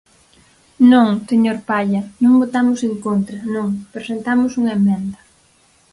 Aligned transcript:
Non, 0.91 1.09
señor 1.29 1.57
Palla, 1.69 2.01
non 2.23 2.33
votamos 2.41 2.79
en 2.89 2.93
contra, 3.05 3.37
non, 3.55 3.67
presentamos 3.95 4.51
unha 4.59 4.73
emenda. 4.79 5.19